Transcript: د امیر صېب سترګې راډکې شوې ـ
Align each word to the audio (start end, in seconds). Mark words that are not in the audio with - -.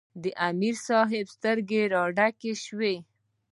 د 0.23 0.23
امیر 0.49 0.75
صېب 0.85 1.27
سترګې 1.35 1.81
راډکې 1.95 2.53
شوې 2.65 2.95
ـ 3.01 3.05